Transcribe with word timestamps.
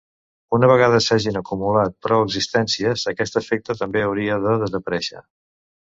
Una 0.57 0.67
vegada 0.71 1.01
s’hagin 1.07 1.37
acumulat 1.41 1.93
prou 2.07 2.25
existències, 2.29 3.03
aquest 3.15 3.39
efecte 3.43 3.79
també 3.83 4.03
hauria 4.07 4.39
de 4.47 4.59
desaparèixer. 4.65 5.27